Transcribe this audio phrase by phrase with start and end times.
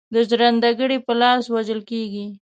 [0.13, 2.25] د ژرند ګړي په لاس وژل کیږي.